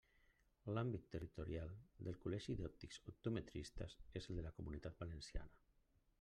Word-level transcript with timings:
L'àmbit 0.77 1.03
territorial 1.15 1.75
del 2.07 2.17
Col·legi 2.23 2.57
d'Òptics 2.61 2.99
Optometristes 3.15 3.95
és 4.23 4.31
el 4.33 4.41
de 4.43 4.49
la 4.49 4.55
Comunitat 4.61 5.01
Valenciana. 5.05 5.63